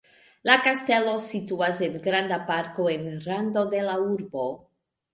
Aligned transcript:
La 0.49 0.53
kastelo 0.67 1.13
situas 1.25 1.83
en 1.89 2.01
granda 2.09 2.41
parko 2.51 2.89
en 2.97 3.07
rando 3.31 3.69
de 3.79 3.87
la 3.93 4.03
urbo. 4.11 4.53